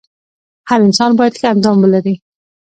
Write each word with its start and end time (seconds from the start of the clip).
هر 0.69 0.79
انسان 0.87 1.11
باید 1.19 1.33
ښه 1.39 1.47
اندام 1.53 1.77
ولري. 1.79 2.15